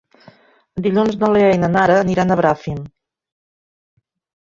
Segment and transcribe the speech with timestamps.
[0.85, 2.83] Dilluns na Lea i na Nara aniran a Bràfim.